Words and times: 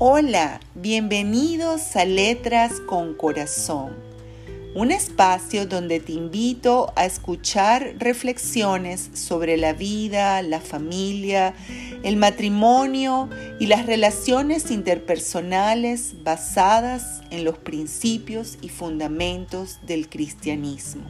Hola, 0.00 0.58
bienvenidos 0.74 1.94
a 1.94 2.04
Letras 2.04 2.80
con 2.80 3.14
Corazón, 3.14 3.94
un 4.74 4.90
espacio 4.90 5.66
donde 5.66 6.00
te 6.00 6.10
invito 6.10 6.92
a 6.96 7.04
escuchar 7.04 7.94
reflexiones 8.00 9.10
sobre 9.14 9.56
la 9.56 9.72
vida, 9.72 10.42
la 10.42 10.58
familia, 10.58 11.54
el 12.02 12.16
matrimonio 12.16 13.30
y 13.60 13.66
las 13.66 13.86
relaciones 13.86 14.72
interpersonales 14.72 16.24
basadas 16.24 17.20
en 17.30 17.44
los 17.44 17.58
principios 17.58 18.58
y 18.62 18.70
fundamentos 18.70 19.78
del 19.86 20.08
cristianismo. 20.08 21.04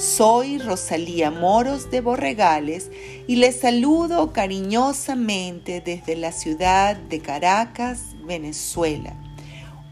Soy 0.00 0.56
Rosalía 0.56 1.30
Moros 1.30 1.90
de 1.90 2.00
Borregales 2.00 2.90
y 3.26 3.36
les 3.36 3.60
saludo 3.60 4.32
cariñosamente 4.32 5.82
desde 5.82 6.16
la 6.16 6.32
ciudad 6.32 6.96
de 6.96 7.20
Caracas, 7.20 8.16
Venezuela. 8.24 9.14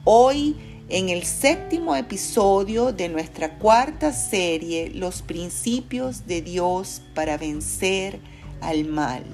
Hoy 0.05 0.57
en 0.89 1.11
el 1.11 1.25
séptimo 1.25 1.95
episodio 1.95 2.91
de 2.95 3.11
nuestra 3.11 3.59
cuarta 3.59 4.15
serie 4.15 4.91
Los 4.95 5.21
principios 5.21 6.27
de 6.27 6.41
Dios 6.41 7.02
para 7.15 7.37
vencer 7.37 8.19
al 8.63 8.87
mal. 8.87 9.25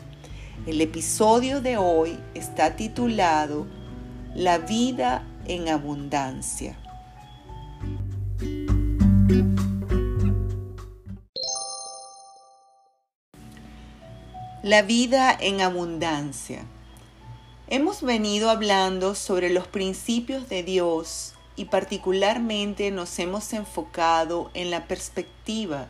El 0.66 0.80
episodio 0.80 1.60
de 1.60 1.76
hoy 1.76 2.18
está 2.34 2.74
titulado 2.74 3.68
La 4.34 4.58
vida 4.58 5.24
en 5.46 5.68
abundancia. 5.68 6.76
La 14.64 14.80
vida 14.80 15.36
en 15.38 15.60
abundancia. 15.60 16.64
Hemos 17.68 18.00
venido 18.00 18.48
hablando 18.48 19.14
sobre 19.14 19.50
los 19.50 19.66
principios 19.66 20.48
de 20.48 20.62
Dios 20.62 21.34
y 21.54 21.66
particularmente 21.66 22.90
nos 22.90 23.18
hemos 23.18 23.52
enfocado 23.52 24.50
en 24.54 24.70
la 24.70 24.88
perspectiva 24.88 25.88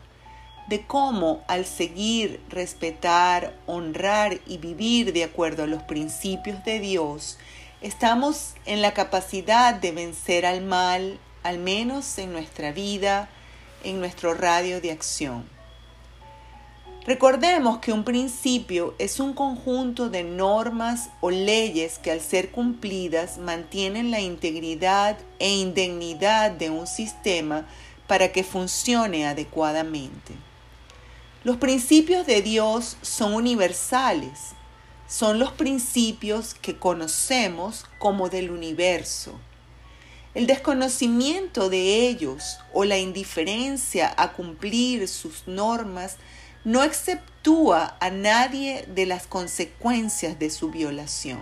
de 0.67 0.85
cómo 0.85 1.41
al 1.47 1.65
seguir, 1.65 2.41
respetar, 2.49 3.57
honrar 3.65 4.41
y 4.45 4.57
vivir 4.57 5.13
de 5.13 5.23
acuerdo 5.23 5.63
a 5.63 5.67
los 5.67 5.83
principios 5.83 6.61
de 6.65 6.81
Dios, 6.81 7.37
estamos 7.79 8.55
en 8.65 8.81
la 8.81 8.93
capacidad 8.93 9.73
de 9.73 9.93
vencer 9.93 10.45
al 10.45 10.61
mal, 10.61 11.17
al 11.43 11.59
menos 11.59 12.17
en 12.17 12.33
nuestra 12.33 12.73
vida, 12.73 13.29
en 13.85 14.01
nuestro 14.01 14.33
radio 14.33 14.81
de 14.81 14.91
acción. 14.91 15.54
Recordemos 17.07 17.77
que 17.77 17.91
un 17.93 18.03
principio 18.03 18.95
es 18.97 19.19
un 19.19 19.33
conjunto 19.33 20.09
de 20.09 20.23
normas 20.23 21.11
o 21.21 21.29
leyes 21.29 21.99
que 21.99 22.09
al 22.09 22.19
ser 22.19 22.49
cumplidas 22.49 23.37
mantienen 23.37 24.09
la 24.09 24.21
integridad 24.21 25.15
e 25.37 25.55
indemnidad 25.55 26.49
de 26.49 26.71
un 26.71 26.87
sistema 26.87 27.67
para 28.07 28.31
que 28.31 28.43
funcione 28.43 29.27
adecuadamente. 29.27 30.33
Los 31.43 31.57
principios 31.57 32.25
de 32.25 32.41
Dios 32.41 32.97
son 33.03 33.35
universales, 33.35 34.53
son 35.07 35.37
los 35.37 35.51
principios 35.51 36.55
que 36.55 36.79
conocemos 36.79 37.85
como 37.99 38.29
del 38.29 38.49
universo. 38.49 39.39
El 40.33 40.47
desconocimiento 40.47 41.69
de 41.69 42.07
ellos 42.07 42.57
o 42.73 42.83
la 42.83 42.97
indiferencia 42.97 44.11
a 44.17 44.33
cumplir 44.33 45.07
sus 45.07 45.47
normas 45.47 46.17
no 46.65 46.83
exceptúa 46.83 47.95
a 47.99 48.09
nadie 48.09 48.85
de 48.87 49.05
las 49.05 49.27
consecuencias 49.27 50.39
de 50.39 50.49
su 50.49 50.71
violación. 50.71 51.41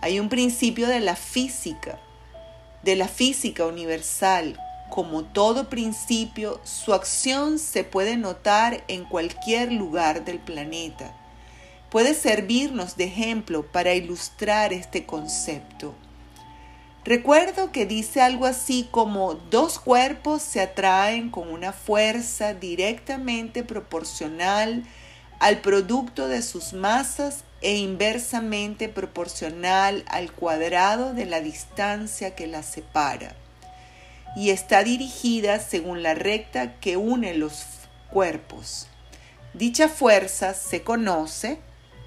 Hay 0.00 0.18
un 0.18 0.30
principio 0.30 0.88
de 0.88 1.00
la 1.00 1.16
física, 1.16 2.00
de 2.82 2.96
la 2.96 3.08
física 3.08 3.66
universal. 3.66 4.58
Como 4.90 5.24
todo 5.24 5.68
principio, 5.68 6.60
su 6.64 6.94
acción 6.94 7.58
se 7.58 7.84
puede 7.84 8.16
notar 8.16 8.84
en 8.88 9.04
cualquier 9.04 9.70
lugar 9.70 10.24
del 10.24 10.38
planeta. 10.38 11.14
Puede 11.90 12.14
servirnos 12.14 12.96
de 12.96 13.04
ejemplo 13.04 13.70
para 13.70 13.94
ilustrar 13.94 14.72
este 14.72 15.04
concepto. 15.04 15.94
Recuerdo 17.04 17.70
que 17.70 17.84
dice 17.84 18.22
algo 18.22 18.46
así 18.46 18.88
como 18.90 19.34
dos 19.34 19.78
cuerpos 19.78 20.40
se 20.40 20.62
atraen 20.62 21.30
con 21.30 21.50
una 21.50 21.74
fuerza 21.74 22.54
directamente 22.54 23.62
proporcional 23.62 24.84
al 25.38 25.60
producto 25.60 26.28
de 26.28 26.40
sus 26.40 26.72
masas 26.72 27.44
e 27.60 27.76
inversamente 27.76 28.88
proporcional 28.88 30.02
al 30.08 30.32
cuadrado 30.32 31.12
de 31.12 31.26
la 31.26 31.42
distancia 31.42 32.34
que 32.34 32.46
las 32.46 32.64
separa. 32.64 33.36
Y 34.34 34.48
está 34.48 34.82
dirigida 34.82 35.60
según 35.60 36.02
la 36.02 36.14
recta 36.14 36.80
que 36.80 36.96
une 36.96 37.34
los 37.34 37.66
cuerpos. 38.10 38.86
Dicha 39.52 39.90
fuerza 39.90 40.54
se 40.54 40.82
conoce 40.82 41.58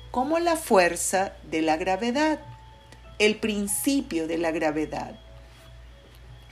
como 0.10 0.40
la 0.40 0.56
fuerza 0.56 1.34
de 1.44 1.62
la 1.62 1.78
gravedad 1.78 2.40
el 3.20 3.38
principio 3.38 4.28
de 4.28 4.38
la 4.38 4.52
gravedad. 4.52 5.20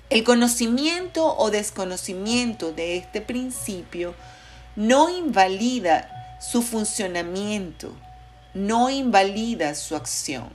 El 0.09 0.23
conocimiento 0.23 1.35
o 1.37 1.49
desconocimiento 1.49 2.71
de 2.71 2.97
este 2.97 3.21
principio 3.21 4.13
no 4.75 5.09
invalida 5.09 6.37
su 6.39 6.61
funcionamiento, 6.61 7.91
no 8.53 8.89
invalida 8.89 9.73
su 9.73 9.95
acción. 9.95 10.49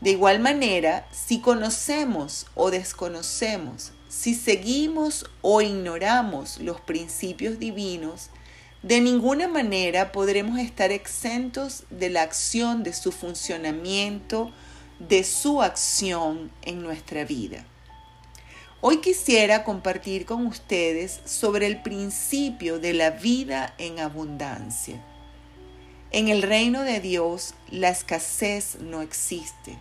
De 0.00 0.10
igual 0.10 0.40
manera, 0.40 1.06
si 1.12 1.40
conocemos 1.40 2.46
o 2.54 2.70
desconocemos, 2.70 3.92
si 4.08 4.34
seguimos 4.34 5.26
o 5.42 5.60
ignoramos 5.60 6.60
los 6.60 6.80
principios 6.80 7.58
divinos, 7.58 8.30
de 8.82 9.00
ninguna 9.00 9.48
manera 9.48 10.12
podremos 10.12 10.58
estar 10.58 10.92
exentos 10.92 11.84
de 11.90 12.10
la 12.10 12.22
acción 12.22 12.82
de 12.82 12.92
su 12.92 13.12
funcionamiento 13.12 14.52
de 14.98 15.24
su 15.24 15.62
acción 15.62 16.50
en 16.62 16.82
nuestra 16.82 17.24
vida. 17.24 17.64
Hoy 18.80 18.98
quisiera 18.98 19.64
compartir 19.64 20.26
con 20.26 20.46
ustedes 20.46 21.20
sobre 21.24 21.66
el 21.66 21.80
principio 21.82 22.78
de 22.78 22.92
la 22.92 23.10
vida 23.10 23.74
en 23.78 23.98
abundancia. 23.98 25.02
En 26.10 26.28
el 26.28 26.42
reino 26.42 26.82
de 26.82 27.00
Dios 27.00 27.54
la 27.70 27.88
escasez 27.88 28.76
no 28.80 29.00
existe. 29.00 29.78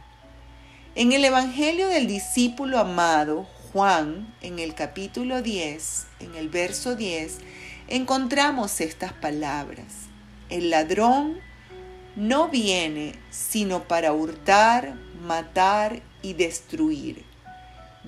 En 0.96 1.12
el 1.12 1.26
Evangelio 1.26 1.90
del 1.90 2.08
discípulo 2.08 2.80
amado, 2.80 3.46
Juan, 3.72 4.34
en 4.42 4.60
el 4.60 4.74
capítulo 4.74 5.42
10, 5.42 6.08
en 6.22 6.36
el 6.36 6.50
verso 6.50 6.96
10, 6.96 7.40
encontramos 7.88 8.80
estas 8.80 9.12
palabras. 9.14 9.94
El 10.50 10.70
ladrón 10.70 11.40
no 12.16 12.50
viene 12.50 13.16
sino 13.30 13.84
para 13.84 14.14
hurtar, 14.14 14.96
matar 15.22 16.02
y 16.22 16.34
destruir. 16.34 17.26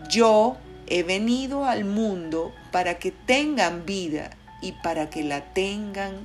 Yo 0.09 0.57
he 0.87 1.03
venido 1.03 1.65
al 1.65 1.85
mundo 1.85 2.53
para 2.71 2.99
que 2.99 3.11
tengan 3.11 3.85
vida 3.85 4.31
y 4.61 4.73
para 4.73 5.09
que 5.09 5.23
la 5.23 5.53
tengan 5.53 6.15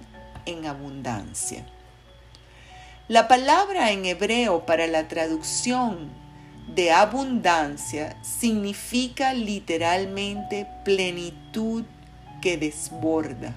en 0.47 0.67
abundancia. 0.67 1.65
La 3.09 3.29
palabra 3.29 3.91
en 3.91 4.05
hebreo 4.05 4.67
para 4.67 4.87
la 4.87 5.09
traducción 5.09 6.11
de 6.75 6.93
abundancia 6.93 8.17
significa 8.23 9.33
literalmente 9.33 10.67
plenitud 10.85 11.85
que 12.41 12.57
desborda. 12.57 13.55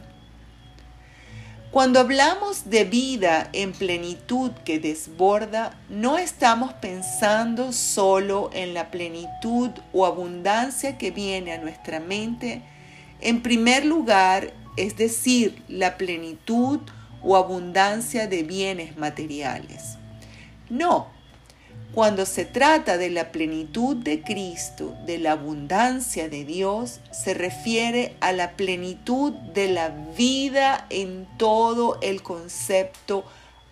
Cuando 1.73 1.99
hablamos 1.99 2.69
de 2.69 2.83
vida 2.85 3.49
en 3.51 3.71
plenitud 3.71 4.51
que 4.63 4.77
desborda, 4.77 5.75
no 5.89 6.19
estamos 6.19 6.71
pensando 6.73 7.73
solo 7.73 8.51
en 8.53 8.75
la 8.75 8.91
plenitud 8.91 9.71
o 9.91 10.05
abundancia 10.05 10.99
que 10.99 11.09
viene 11.09 11.51
a 11.51 11.57
nuestra 11.57 11.99
mente. 11.99 12.61
En 13.21 13.41
primer 13.41 13.85
lugar, 13.85 14.53
es 14.77 14.97
decir, 14.97 15.63
la 15.67 15.97
plenitud 15.97 16.79
o 17.23 17.35
abundancia 17.35 18.27
de 18.27 18.43
bienes 18.43 18.95
materiales. 18.95 19.97
No, 20.69 21.07
cuando 21.93 22.25
se 22.25 22.45
trata 22.45 22.97
de 22.97 23.11
la 23.11 23.31
plenitud 23.31 23.95
de 23.95 24.23
Cristo, 24.23 24.95
de 25.05 25.19
la 25.19 25.33
abundancia 25.33 26.27
de 26.27 26.43
Dios, 26.43 26.99
se 27.11 27.35
refiere 27.35 28.15
a 28.19 28.31
la 28.31 28.53
plenitud 28.53 29.31
de 29.31 29.67
la 29.67 29.89
vida 29.89 30.87
en 30.89 31.27
todo 31.37 31.99
el 32.01 32.23
concepto 32.23 33.25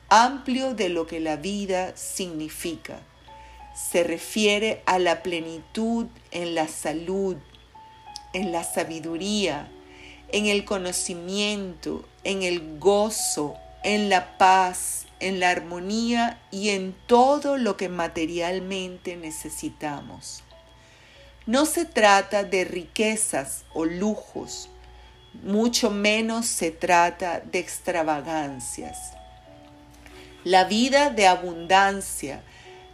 amplio 0.10 0.76
de 0.76 0.90
lo 0.90 1.08
que 1.08 1.20
la 1.20 1.36
vida 1.36 1.94
significa. 1.96 3.00
Se 3.74 4.04
refiere 4.04 4.84
a 4.86 5.00
la 5.00 5.24
plenitud 5.24 6.06
en 6.30 6.54
la 6.54 6.68
salud, 6.68 7.38
en 8.34 8.52
la 8.52 8.64
sabiduría, 8.64 9.68
en 10.32 10.46
el 10.46 10.64
conocimiento, 10.64 12.06
en 12.24 12.44
el 12.44 12.78
gozo, 12.78 13.56
en 13.84 14.10
la 14.10 14.38
paz, 14.38 15.08
en 15.22 15.40
la 15.40 15.50
armonía 15.50 16.40
y 16.52 16.70
en 16.70 16.94
todo 17.08 17.58
lo 17.58 17.78
que 17.78 17.90
materialmente 17.90 19.16
necesitamos. 19.16 20.44
No 21.46 21.66
se 21.66 21.86
trata 21.86 22.44
de 22.44 22.66
riquezas 22.66 23.64
o 23.74 23.86
lujos, 23.86 24.70
mucho 25.44 25.90
menos 25.90 26.46
se 26.46 26.72
trata 26.72 27.40
de 27.40 27.60
extravagancias. 27.60 29.14
La 30.44 30.66
vida 30.66 31.10
de 31.10 31.28
abundancia, 31.28 32.42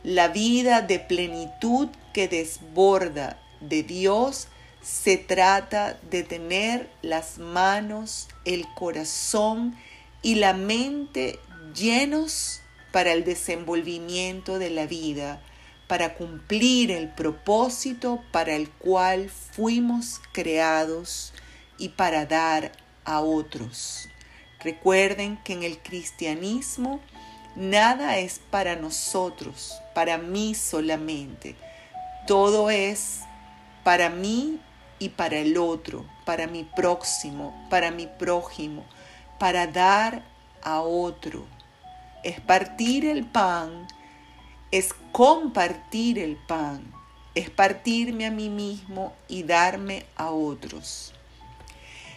la 0.04 0.28
vida 0.28 0.82
de 0.82 1.00
plenitud 1.00 1.90
que 2.14 2.28
desborda 2.28 3.40
de 3.62 3.84
Dios, 3.84 4.48
se 4.82 5.18
trata 5.18 5.98
de 6.10 6.24
tener 6.24 6.90
las 7.02 7.40
manos, 7.40 8.28
el 8.46 8.66
corazón 8.76 9.76
y 10.22 10.36
la 10.36 10.54
mente 10.54 11.40
llenos 11.78 12.62
para 12.92 13.14
el 13.14 13.24
desenvolvimiento 13.24 14.60
de 14.60 14.70
la 14.70 14.88
vida, 14.88 15.42
para 15.88 16.16
cumplir 16.16 16.92
el 16.92 17.10
propósito 17.10 18.22
para 18.32 18.56
el 18.56 18.70
cual 18.70 19.30
fuimos 19.30 20.20
creados 20.34 21.34
y 21.78 21.90
para 21.90 22.26
dar 22.26 22.72
a 23.06 23.22
otros. 23.22 24.10
Recuerden 24.60 25.38
que 25.44 25.54
en 25.54 25.64
el 25.64 25.78
cristianismo 25.78 27.00
nada 27.56 28.18
es 28.18 28.42
para 28.50 28.76
nosotros, 28.76 29.80
para 29.94 30.18
mí 30.18 30.56
solamente. 30.56 31.56
Todo 32.26 32.70
es 32.70 33.22
para 33.84 34.10
mí 34.10 34.60
y 35.00 35.10
para 35.10 35.38
el 35.38 35.58
otro, 35.58 36.06
para 36.26 36.48
mi 36.48 36.64
próximo, 36.64 37.68
para 37.70 37.92
mi 37.92 38.08
prójimo, 38.08 38.84
para 39.40 39.68
dar 39.68 40.24
a 40.64 40.82
otro. 40.82 41.46
Es 42.24 42.40
partir 42.42 43.06
el 43.06 43.26
pan, 43.26 43.88
es 44.72 44.94
compartir 45.12 46.20
el 46.20 46.36
pan, 46.36 46.94
es 47.36 47.50
partirme 47.50 48.26
a 48.26 48.32
mí 48.32 48.50
mismo 48.50 49.14
y 49.28 49.44
darme 49.44 50.06
a 50.16 50.32
otros. 50.32 51.14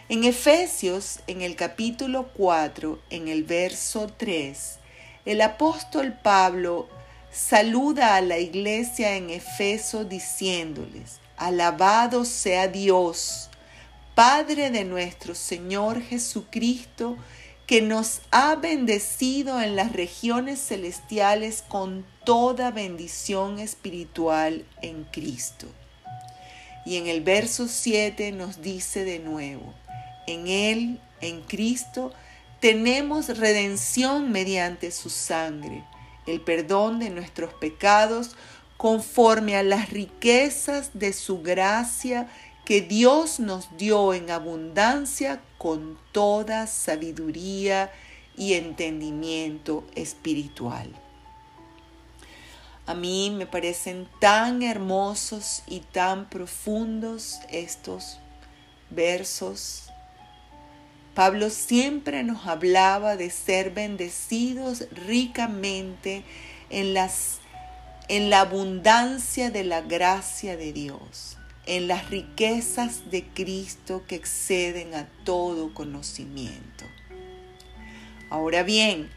En 0.09 0.25
Efesios, 0.25 1.21
en 1.29 1.43
el 1.43 1.55
capítulo 1.55 2.29
4, 2.35 2.99
en 3.11 3.29
el 3.29 3.45
verso 3.45 4.09
3, 4.17 4.79
el 5.25 5.41
apóstol 5.41 6.15
Pablo 6.21 6.89
saluda 7.31 8.17
a 8.17 8.21
la 8.21 8.39
iglesia 8.39 9.17
en 9.17 9.31
Efeso 9.31 10.05
diciéndoles, 10.05 11.21
alabado 11.37 12.25
sea 12.25 12.67
Dios, 12.67 13.51
Padre 14.17 14.71
de 14.71 14.85
nuestro 14.85 15.35
Señor 15.35 16.03
Jesucristo, 16.03 17.17
que 17.71 17.83
nos 17.83 18.23
ha 18.33 18.57
bendecido 18.57 19.63
en 19.63 19.77
las 19.77 19.93
regiones 19.93 20.59
celestiales 20.59 21.63
con 21.63 22.05
toda 22.25 22.73
bendición 22.73 23.61
espiritual 23.61 24.67
en 24.83 25.05
Cristo. 25.05 25.69
Y 26.85 26.97
en 26.97 27.07
el 27.07 27.21
verso 27.21 27.69
7 27.69 28.33
nos 28.33 28.61
dice 28.61 29.05
de 29.05 29.21
nuevo, 29.21 29.73
en 30.27 30.49
Él, 30.49 31.01
en 31.21 31.43
Cristo, 31.43 32.13
tenemos 32.59 33.39
redención 33.39 34.33
mediante 34.33 34.91
su 34.91 35.09
sangre, 35.09 35.85
el 36.27 36.41
perdón 36.41 36.99
de 36.99 37.11
nuestros 37.11 37.55
pecados 37.55 38.35
conforme 38.79 39.55
a 39.55 39.63
las 39.63 39.91
riquezas 39.91 40.91
de 40.95 41.13
su 41.13 41.41
gracia 41.41 42.27
que 42.65 42.81
Dios 42.81 43.41
nos 43.41 43.77
dio 43.77 44.15
en 44.15 44.31
abundancia 44.31 45.41
con 45.59 45.99
toda 46.13 46.67
sabiduría 46.67 47.91
y 48.37 48.55
entendimiento 48.55 49.85
espiritual. 49.95 50.91
A 52.87 52.95
mí 52.95 53.31
me 53.31 53.47
parecen 53.47 54.09
tan 54.21 54.63
hermosos 54.63 55.63
y 55.67 55.81
tan 55.81 56.29
profundos 56.29 57.41
estos 57.51 58.19
versos 58.91 59.91
Pablo 61.15 61.51
siempre 61.51 62.23
nos 62.23 62.47
hablaba 62.47 63.17
de 63.17 63.31
ser 63.31 63.73
bendecidos 63.73 64.85
ricamente 65.07 66.23
en, 66.71 66.95
las, 66.95 67.41
en 68.09 68.31
la 68.31 68.41
abundancia 68.41 69.51
de 69.51 69.65
la 69.65 69.81
gracia 69.81 70.57
de 70.57 70.73
Dios, 70.73 71.37
en 71.67 71.89
las 71.89 72.11
riquezas 72.11 73.11
de 73.11 73.25
Cristo 73.27 74.03
que 74.07 74.17
exceden 74.17 74.95
a 74.95 75.09
todo 75.25 75.75
conocimiento. 75.75 76.85
Ahora 78.31 78.63
bien, 78.63 79.11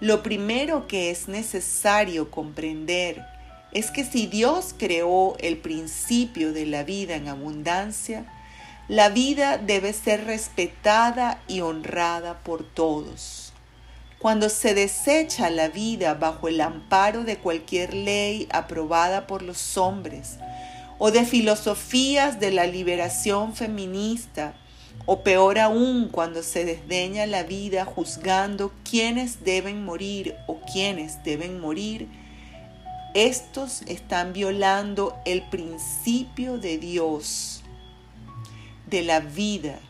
lo 0.00 0.22
primero 0.22 0.86
que 0.88 1.10
es 1.10 1.28
necesario 1.28 2.30
comprender 2.30 3.24
es 3.72 3.90
que 3.90 4.04
si 4.04 4.26
Dios 4.26 4.74
creó 4.76 5.36
el 5.38 5.58
principio 5.58 6.52
de 6.52 6.66
la 6.66 6.82
vida 6.84 7.14
en 7.14 7.28
abundancia, 7.28 8.26
la 8.88 9.08
vida 9.08 9.58
debe 9.58 9.92
ser 9.92 10.24
respetada 10.24 11.40
y 11.48 11.60
honrada 11.60 12.40
por 12.40 12.64
todos. 12.64 13.52
Cuando 14.18 14.48
se 14.48 14.74
desecha 14.74 15.50
la 15.50 15.68
vida 15.68 16.14
bajo 16.14 16.48
el 16.48 16.60
amparo 16.60 17.24
de 17.24 17.38
cualquier 17.38 17.94
ley 17.94 18.48
aprobada 18.52 19.26
por 19.26 19.42
los 19.42 19.76
hombres, 19.78 20.36
o 21.04 21.10
de 21.10 21.24
filosofías 21.24 22.38
de 22.38 22.52
la 22.52 22.64
liberación 22.64 23.56
feminista, 23.56 24.54
o 25.04 25.24
peor 25.24 25.58
aún 25.58 26.08
cuando 26.08 26.44
se 26.44 26.64
desdeña 26.64 27.26
la 27.26 27.42
vida 27.42 27.84
juzgando 27.84 28.70
quiénes 28.88 29.42
deben 29.42 29.84
morir 29.84 30.36
o 30.46 30.60
quiénes 30.60 31.24
deben 31.24 31.60
morir, 31.60 32.06
estos 33.14 33.82
están 33.88 34.32
violando 34.32 35.16
el 35.26 35.42
principio 35.42 36.58
de 36.58 36.78
Dios 36.78 37.64
de 38.86 39.02
la 39.02 39.18
vida 39.18 39.80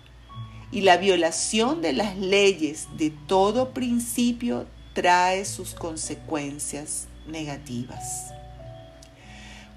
y 0.70 0.80
la 0.80 0.96
violación 0.96 1.82
de 1.82 1.92
las 1.92 2.16
leyes 2.16 2.88
de 2.96 3.10
todo 3.26 3.74
principio 3.74 4.66
trae 4.94 5.44
sus 5.44 5.74
consecuencias 5.74 7.06
negativas. 7.26 8.32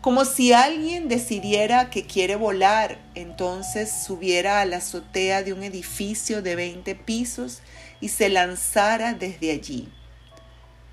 Como 0.06 0.24
si 0.24 0.54
alguien 0.54 1.08
decidiera 1.08 1.90
que 1.90 2.06
quiere 2.06 2.36
volar, 2.36 3.00
entonces 3.16 3.92
subiera 3.92 4.62
a 4.62 4.66
la 4.66 4.78
azotea 4.78 5.42
de 5.42 5.52
un 5.52 5.64
edificio 5.64 6.44
de 6.44 6.56
20 6.56 6.94
pisos 6.94 7.64
y 8.00 8.10
se 8.10 8.30
lanzara 8.30 9.14
desde 9.14 9.50
allí. 9.50 9.92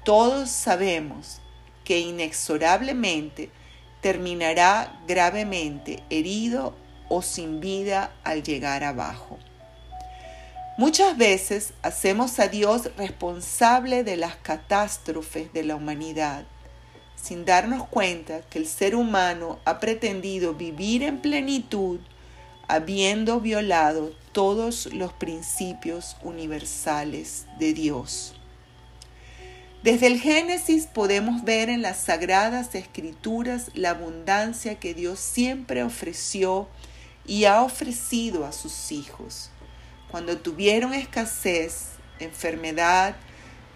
Todos 0.03 0.49
sabemos 0.49 1.43
que 1.85 2.01
inexorablemente 2.01 3.51
terminará 4.01 4.99
gravemente 5.07 6.03
herido 6.09 6.75
o 7.11 7.21
sin 7.21 7.61
vida 7.61 8.15
al 8.25 8.43
llegar 8.43 8.83
abajo. 8.83 9.39
Muchas 10.79 11.19
veces 11.19 11.75
hacemos 11.83 12.39
a 12.39 12.49
Dios 12.49 12.89
responsable 12.97 14.05
de 14.05 14.17
las 14.17 14.37
catástrofes 14.37 15.53
de 15.53 15.65
la 15.65 15.77
humanidad, 15.77 16.47
sin 17.17 17.45
darnos 17.45 17.87
cuenta 17.89 18.41
que 18.43 18.59
el 18.59 18.67
ser 18.67 18.95
humano 18.95 19.59
ha 19.65 19.79
pretendido 19.79 20.55
vivir 20.55 21.03
en 21.03 21.21
plenitud 21.21 22.01
habiendo 22.69 23.41
violado 23.41 24.13
todos 24.33 24.87
los 24.95 25.13
principios 25.13 26.17
universales 26.23 27.47
de 27.59 27.75
Dios. 27.75 28.35
Desde 29.83 30.07
el 30.07 30.21
Génesis 30.21 30.87
podemos 30.87 31.45
ver 31.45 31.69
en 31.69 31.83
las 31.83 31.99
sagradas 31.99 32.75
escrituras 32.75 33.71
la 33.75 33.91
abundancia 33.91 34.79
que 34.79 34.95
Dios 34.95 35.19
siempre 35.19 35.83
ofreció 35.83 36.69
y 37.27 37.45
ha 37.45 37.63
ofrecido 37.63 38.47
a 38.47 38.53
sus 38.53 38.93
hijos. 38.93 39.51
Cuando 40.11 40.39
tuvieron 40.39 40.95
escasez, 40.95 41.89
enfermedad, 42.21 43.17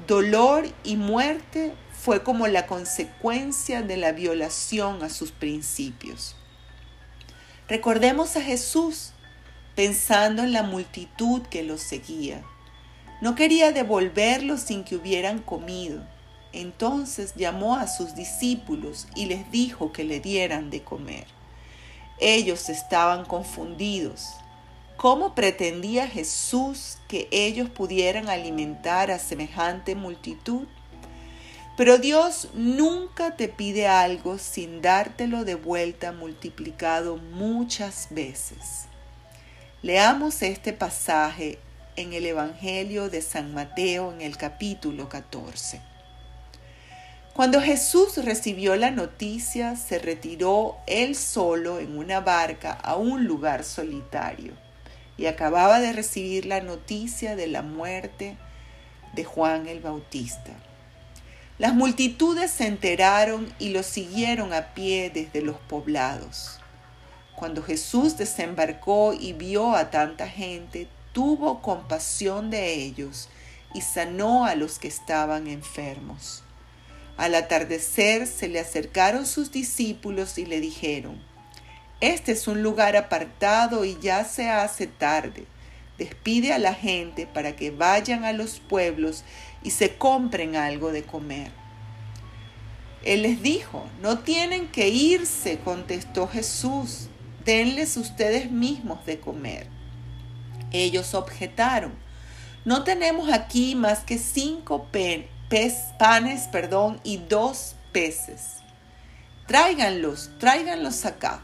dolor 0.07 0.67
y 0.85 0.97
muerte, 0.97 1.75
fue 2.07 2.23
como 2.23 2.47
la 2.47 2.69
consecuencia 2.69 3.83
de 3.83 3.97
la 3.97 4.13
violación 4.13 5.03
a 5.03 5.09
sus 5.09 5.33
principios. 5.33 6.37
Recordemos 7.69 8.37
a 8.37 8.43
Jesús 8.43 9.11
pensando 9.75 10.45
en 10.45 10.53
la 10.53 10.63
multitud 10.63 11.43
que 11.51 11.65
los 11.65 11.81
seguía. 11.81 12.45
No 13.21 13.35
quería 13.35 13.73
devolverlos 13.73 14.61
sin 14.61 14.85
que 14.85 14.95
hubieran 14.95 15.41
comido. 15.41 16.01
Entonces 16.53 17.35
llamó 17.35 17.75
a 17.75 17.89
sus 17.89 18.15
discípulos 18.15 19.09
y 19.17 19.25
les 19.25 19.51
dijo 19.51 19.93
que 19.93 20.05
le 20.05 20.21
dieran 20.21 20.71
de 20.71 20.85
comer. 20.85 21.27
Ellos 22.21 22.69
estaban 22.69 23.25
confundidos. 23.25 24.29
¿Cómo 24.97 25.35
pretendía 25.35 26.07
Jesús 26.07 26.99
que 27.09 27.27
ellos 27.33 27.69
pudieran 27.69 28.29
alimentar 28.29 29.11
a 29.11 29.19
semejante 29.19 29.97
multitud? 29.97 30.69
Pero 31.77 31.99
Dios 31.99 32.49
nunca 32.55 33.37
te 33.37 33.49
pide 33.49 33.87
algo 33.87 34.39
sin 34.39 34.81
dártelo 34.81 35.45
de 35.45 35.57
vuelta 35.57 36.11
multiplicado 36.11 37.19
muchas 37.19 38.09
veces. 38.11 38.87
Leamos 39.83 40.41
este 40.41 40.73
pasaje 40.73 41.59
en 41.97 42.15
el 42.15 42.25
Evangelio 42.25 43.11
de 43.11 43.21
San 43.21 43.53
Mateo 43.53 44.11
en 44.11 44.23
el 44.23 44.39
capítulo 44.39 45.11
14. 45.11 45.83
Cuando 47.35 47.61
Jesús 47.61 48.17
recibió 48.25 48.75
la 48.77 48.91
noticia, 48.91 49.77
se 49.77 49.99
retiró 49.99 50.79
él 50.87 51.15
solo 51.15 51.79
en 51.79 51.99
una 51.99 52.21
barca 52.21 52.73
a 52.73 52.97
un 52.97 53.27
lugar 53.27 53.65
solitario 53.65 54.55
y 55.19 55.27
acababa 55.27 55.81
de 55.81 55.93
recibir 55.93 56.47
la 56.47 56.63
noticia 56.63 57.37
de 57.37 57.49
la 57.49 57.61
muerte 57.61 58.39
de 59.13 59.25
Juan 59.25 59.67
el 59.67 59.81
Bautista. 59.81 60.53
Las 61.59 61.75
multitudes 61.75 62.51
se 62.51 62.67
enteraron 62.67 63.51
y 63.59 63.71
lo 63.71 63.83
siguieron 63.83 64.53
a 64.53 64.75
pie 64.75 65.11
desde 65.11 65.41
los 65.41 65.57
poblados. 65.57 66.61
Cuando 67.35 67.63
Jesús 67.63 68.19
desembarcó 68.19 69.15
y 69.15 69.33
vio 69.33 69.75
a 69.75 69.91
tanta 69.91 70.29
gente, 70.29 70.87
tuvo 71.13 71.63
compasión 71.63 72.51
de 72.51 72.75
ellos 72.75 73.31
y 73.73 73.81
sanó 73.81 74.45
a 74.45 74.55
los 74.55 74.79
que 74.79 74.89
estaban 74.89 75.47
enfermos. 75.47 76.43
Al 77.17 77.35
atardecer 77.35 78.27
se 78.27 78.49
le 78.49 78.61
acercaron 78.61 79.25
sus 79.25 79.51
discípulos 79.51 80.37
y 80.37 80.45
le 80.45 80.61
dijeron, 80.61 81.19
Este 82.03 82.33
es 82.33 82.47
un 82.49 82.63
lugar 82.63 82.97
apartado 82.97 83.87
y 83.87 83.97
ya 84.03 84.25
se 84.25 84.51
hace 84.51 84.87
tarde. 84.87 85.47
Despide 85.97 86.53
a 86.53 86.59
la 86.59 86.75
gente 86.75 87.27
para 87.27 87.57
que 87.57 87.71
vayan 87.71 88.25
a 88.25 88.35
los 88.35 88.61
pueblos 88.61 89.25
y 89.67 89.73
se 89.73 89.97
compren 89.97 90.55
algo 90.55 90.93
de 90.93 91.03
comer. 91.03 91.51
Él 93.03 93.23
les 93.23 93.43
dijo, 93.43 93.85
no 94.01 94.21
tienen 94.21 94.69
que 94.69 94.91
irse, 94.91 95.59
contestó 95.59 96.29
Jesús, 96.29 97.09
denles 97.45 97.97
ustedes 97.97 98.53
mismos 98.53 99.05
de 99.07 99.19
comer. 99.19 99.67
Ellos 100.71 101.15
objetaron, 101.15 101.93
no 102.65 102.85
tenemos 102.85 103.33
aquí 103.33 103.75
más 103.75 104.05
que 104.05 104.19
cinco 104.19 104.87
pen 104.93 105.27
panes 105.99 106.47
perdón, 106.47 107.01
y 107.03 107.17
dos 107.17 107.75
peces. 107.91 108.59
Tráiganlos, 109.49 110.31
tráiganlos 110.39 111.05
acá. 111.07 111.43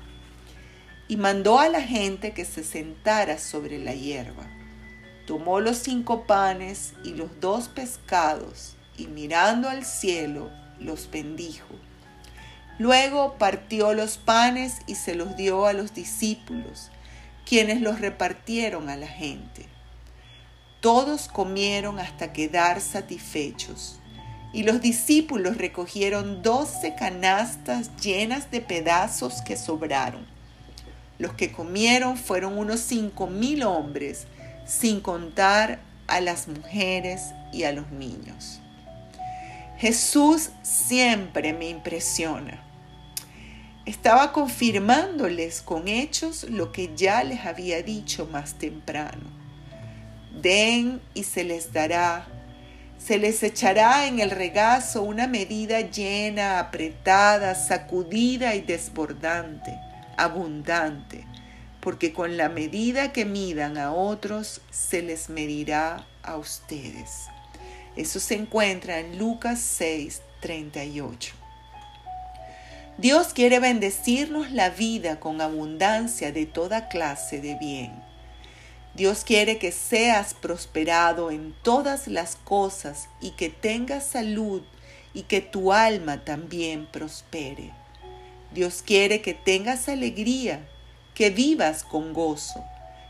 Y 1.09 1.17
mandó 1.17 1.59
a 1.59 1.69
la 1.69 1.83
gente 1.83 2.35
que 2.35 2.45
se 2.45 2.63
sentara 2.63 3.37
sobre 3.39 3.81
la 3.81 3.95
hierba. 3.95 4.49
Tomó 5.27 5.61
los 5.61 5.79
cinco 5.79 6.25
panes 6.27 6.95
y 7.05 7.15
los 7.15 7.41
dos 7.41 7.69
pescados 7.69 8.75
y 8.97 9.07
mirando 9.07 9.69
al 9.69 9.85
cielo 9.85 10.51
los 10.79 11.11
bendijo. 11.11 11.75
Luego 12.79 13.35
partió 13.39 13.95
los 13.95 14.19
panes 14.19 14.79
y 14.87 14.97
se 14.97 15.15
los 15.15 15.37
dio 15.37 15.67
a 15.67 15.73
los 15.73 15.95
discípulos, 15.95 16.91
quienes 17.47 17.81
los 17.81 18.01
repartieron 18.01 18.89
a 18.89 18.97
la 18.97 19.07
gente. 19.07 19.67
Todos 20.81 21.29
comieron 21.29 22.01
hasta 22.01 22.33
quedar 22.33 22.81
satisfechos. 22.81 24.01
Y 24.53 24.65
los 24.65 24.83
discípulos 24.83 25.57
recogieron 25.57 26.43
doce 26.43 26.95
canastas 26.95 27.95
llenas 27.97 28.51
de 28.51 28.61
pedazos 28.61 29.43
que 29.43 29.57
sobraron. 29.57 30.27
Los 31.19 31.35
que 31.35 31.53
comieron 31.53 32.17
fueron 32.17 32.59
unos 32.59 32.81
cinco 32.81 33.29
mil 33.29 33.63
hombres, 33.63 34.27
sin 34.67 35.01
contar 35.01 35.81
a 36.07 36.21
las 36.21 36.49
mujeres 36.49 37.33
y 37.53 37.65
a 37.65 37.73
los 37.73 37.91
niños. 37.91 38.61
Jesús 39.79 40.51
siempre 40.63 41.53
me 41.53 41.69
impresiona. 41.69 42.63
Estaba 43.85 44.33
confirmándoles 44.33 45.61
con 45.61 45.89
hechos 45.89 46.45
lo 46.45 46.71
que 46.71 46.95
ya 46.95 47.25
les 47.25 47.45
había 47.47 47.83
dicho 47.83 48.29
más 48.31 48.55
temprano 48.55 49.43
Den 50.41 51.01
y 51.15 51.25
se 51.25 51.45
les 51.45 51.73
dará. 51.73 52.27
Se 52.99 53.19
les 53.19 53.43
echará 53.43 54.07
en 54.07 54.21
el 54.21 54.31
regazo 54.31 55.03
una 55.03 55.27
medida 55.27 55.81
llena, 55.81 56.59
apretada, 56.59 57.55
sacudida 57.55 58.55
y 58.55 58.63
desbordante, 58.63 59.77
abundante, 60.17 61.27
porque 61.83 62.15
con 62.15 62.39
la 62.39 62.49
medida 62.49 63.13
que 63.13 63.27
midan 63.27 63.77
a 63.77 63.93
otros, 63.93 64.63
se 64.71 65.03
les 65.03 65.29
medirá 65.29 66.07
a 66.23 66.39
ustedes. 66.39 67.27
Eso 67.97 68.21
se 68.21 68.37
encuentra 68.37 69.01
en 69.01 69.19
Lucas 69.19 69.61
6, 69.61 70.23
38. 70.41 71.35
Dios 72.97 73.35
quiere 73.35 73.59
bendecirnos 73.59 74.51
la 74.53 74.71
vida 74.71 75.21
con 75.21 75.43
abundancia 75.43 76.33
de 76.33 76.47
toda 76.47 76.89
clase 76.89 77.41
de 77.41 77.57
bien 77.59 78.13
Dios 78.95 79.25
quiere 79.25 79.57
que 79.57 79.73
seas 79.73 80.35
prosperado 80.35 81.31
en 81.31 81.55
todas 81.63 82.09
las 82.09 82.37
cosas 82.37 83.09
y 83.23 83.31
que 83.31 83.49
tengas 83.49 84.07
salud 84.07 84.63
y 85.15 85.23
que 85.23 85.41
tu 85.41 85.73
alma 85.73 86.25
también 86.25 86.87
prospere. 86.87 87.71
Dios 88.53 88.83
quiere 88.85 89.23
que 89.23 89.33
tengas 89.33 89.89
alegría, 89.89 90.69
que 91.15 91.31
vivas 91.31 91.85
con 91.85 92.13
gozo, 92.13 92.65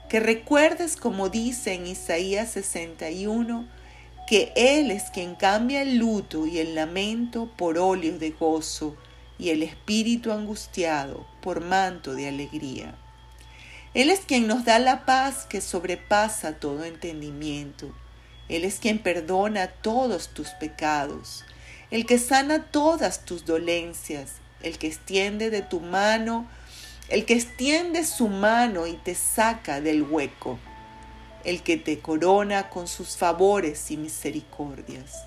que 0.09 0.21
recuerdes 0.21 0.97
como 0.97 1.29
dice 1.29 1.75
en 1.75 1.87
Isaías 1.87 2.51
61, 2.53 3.69
que 4.27 4.53
Él 4.57 4.91
es 4.91 5.05
quien 5.11 5.35
cambia 5.35 5.83
el 5.83 5.99
luto 5.99 6.47
y 6.47 6.59
el 6.59 6.75
lamento 6.75 7.51
por 7.57 7.79
óleo 7.79 8.19
de 8.19 8.31
gozo 8.31 8.97
y 9.39 9.51
el 9.51 9.63
espíritu 9.63 10.33
angustiado 10.33 11.27
por 11.41 11.61
manto 11.61 12.15
de 12.15 12.29
alegría. 12.29 12.95
Él 13.95 14.09
es 14.09 14.21
quien 14.21 14.47
nos 14.47 14.65
da 14.65 14.79
la 14.79 15.05
paz 15.05 15.45
que 15.45 15.61
sobrepasa 15.61 16.55
todo 16.55 16.85
entendimiento. 16.85 17.95
Él 18.49 18.65
es 18.65 18.79
quien 18.79 18.99
perdona 18.99 19.67
todos 19.67 20.29
tus 20.29 20.49
pecados, 20.51 21.45
el 21.91 22.07
que 22.07 22.19
sana 22.19 22.71
todas 22.71 23.25
tus 23.25 23.45
dolencias, 23.45 24.37
el 24.63 24.79
que 24.79 24.87
extiende 24.87 25.51
de 25.51 25.61
tu 25.61 25.81
mano, 25.81 26.49
el 27.13 27.27
que 27.27 27.35
extiende 27.35 28.07
su 28.07 28.27
mano 28.29 28.87
y 28.87 28.95
te 28.95 29.15
saca 29.15 29.83
del 29.83 30.03
hueco, 30.03 30.59
el 31.45 31.63
que 31.63 31.77
te 31.77 31.99
corona 31.99 32.71
con 32.71 32.89
sus 32.89 33.19
favores 33.19 33.91
y 33.91 33.99
misericordias. 33.99 35.27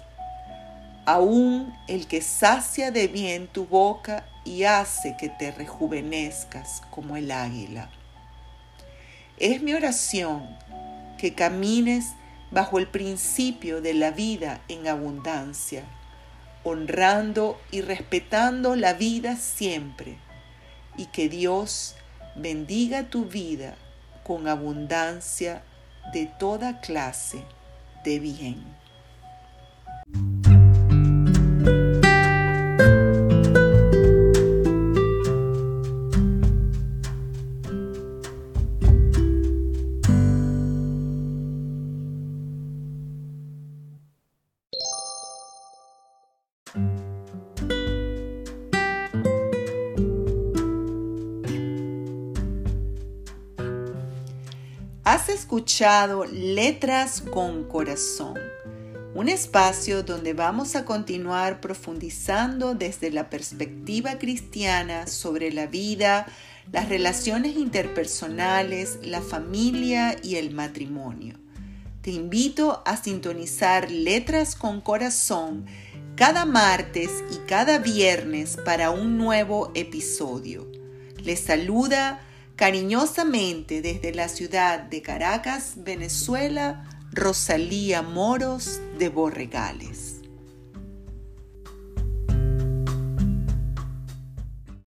Aún 1.05 1.71
el 1.87 2.07
que 2.07 2.23
sacia 2.23 2.89
de 2.89 3.07
bien 3.07 3.45
tu 3.45 3.67
boca 3.67 4.25
y 4.43 4.63
hace 4.63 5.15
que 5.15 5.29
te 5.29 5.51
rejuvenezcas 5.51 6.81
como 6.89 7.17
el 7.17 7.29
águila. 7.29 7.91
Es 9.37 9.61
mi 9.61 9.75
oración 9.75 10.57
que 11.19 11.35
camines 11.35 12.13
bajo 12.49 12.79
el 12.79 12.87
principio 12.87 13.81
de 13.81 13.93
la 13.93 14.09
vida 14.09 14.59
en 14.69 14.87
abundancia, 14.87 15.83
honrando 16.63 17.61
y 17.69 17.81
respetando 17.81 18.75
la 18.75 18.93
vida 18.93 19.35
siempre, 19.35 20.17
y 20.97 21.07
que 21.07 21.29
Dios 21.29 21.95
bendiga 22.35 23.09
tu 23.09 23.25
vida 23.25 23.75
con 24.23 24.47
abundancia 24.47 25.63
de 26.13 26.25
toda 26.25 26.81
clase 26.81 27.43
de 28.03 28.19
bien. 28.19 28.63
Escuchado 55.55 56.25
Letras 56.25 57.21
con 57.21 57.63
Corazón, 57.63 58.37
un 59.13 59.29
espacio 59.29 60.03
donde 60.03 60.33
vamos 60.33 60.75
a 60.75 60.83
continuar 60.83 61.61
profundizando 61.61 62.75
desde 62.75 63.09
la 63.09 63.29
perspectiva 63.29 64.17
cristiana 64.17 65.07
sobre 65.07 65.53
la 65.53 65.65
vida, 65.65 66.27
las 66.73 66.89
relaciones 66.89 67.55
interpersonales, 67.55 68.99
la 69.01 69.21
familia 69.21 70.17
y 70.21 70.35
el 70.35 70.51
matrimonio. 70.53 71.39
Te 72.01 72.11
invito 72.11 72.83
a 72.85 72.97
sintonizar 72.97 73.89
Letras 73.89 74.57
con 74.57 74.81
Corazón 74.81 75.67
cada 76.17 76.43
martes 76.43 77.23
y 77.31 77.37
cada 77.47 77.77
viernes 77.77 78.57
para 78.65 78.91
un 78.91 79.17
nuevo 79.17 79.71
episodio. 79.73 80.69
Les 81.23 81.39
saluda 81.39 82.19
Cariñosamente 82.55 83.81
desde 83.81 84.13
la 84.13 84.29
ciudad 84.29 84.79
de 84.79 85.01
Caracas, 85.01 85.73
Venezuela, 85.75 86.87
Rosalía 87.11 88.01
Moros 88.01 88.79
de 88.97 89.09
Borregales. 89.09 90.14